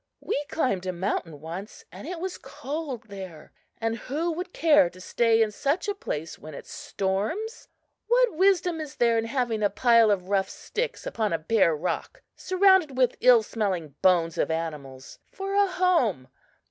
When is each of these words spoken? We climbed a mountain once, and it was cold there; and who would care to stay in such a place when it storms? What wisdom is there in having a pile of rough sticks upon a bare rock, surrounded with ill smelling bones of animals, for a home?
We 0.19 0.43
climbed 0.49 0.87
a 0.87 0.93
mountain 0.93 1.39
once, 1.41 1.85
and 1.91 2.07
it 2.07 2.19
was 2.19 2.39
cold 2.39 3.03
there; 3.03 3.51
and 3.79 3.99
who 3.99 4.31
would 4.31 4.51
care 4.51 4.89
to 4.89 4.99
stay 4.99 5.43
in 5.43 5.51
such 5.51 5.87
a 5.87 5.93
place 5.93 6.39
when 6.39 6.55
it 6.55 6.65
storms? 6.65 7.67
What 8.07 8.33
wisdom 8.35 8.81
is 8.81 8.95
there 8.95 9.19
in 9.19 9.25
having 9.25 9.61
a 9.61 9.69
pile 9.69 10.09
of 10.09 10.29
rough 10.29 10.49
sticks 10.49 11.05
upon 11.05 11.33
a 11.33 11.37
bare 11.37 11.75
rock, 11.75 12.23
surrounded 12.35 12.97
with 12.97 13.15
ill 13.21 13.43
smelling 13.43 13.93
bones 14.01 14.39
of 14.39 14.49
animals, 14.49 15.19
for 15.31 15.53
a 15.53 15.67
home? 15.67 16.29